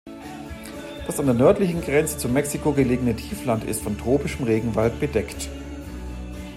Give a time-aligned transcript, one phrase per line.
[1.05, 5.47] Das an der nördlichen Grenze zu Mexiko gelegene Tiefland ist von tropischem Regenwald bedeckt.